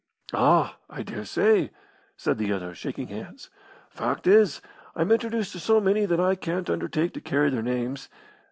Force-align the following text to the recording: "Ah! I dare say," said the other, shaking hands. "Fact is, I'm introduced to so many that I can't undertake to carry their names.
"Ah! 0.33 0.77
I 0.89 1.03
dare 1.03 1.25
say," 1.25 1.69
said 2.17 2.39
the 2.39 2.51
other, 2.51 2.73
shaking 2.73 3.09
hands. 3.09 3.51
"Fact 3.91 4.25
is, 4.25 4.59
I'm 4.95 5.11
introduced 5.11 5.51
to 5.51 5.59
so 5.59 5.79
many 5.79 6.07
that 6.07 6.19
I 6.19 6.33
can't 6.33 6.71
undertake 6.71 7.13
to 7.13 7.21
carry 7.21 7.51
their 7.51 7.61
names. 7.61 8.09